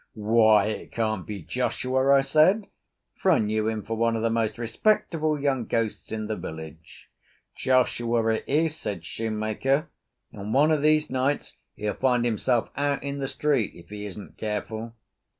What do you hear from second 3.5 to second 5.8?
him for one of the most respectable young